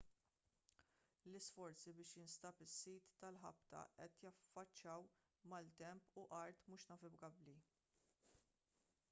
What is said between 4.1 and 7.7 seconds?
jiffaċċjaw maltemp u art mhux navigabbli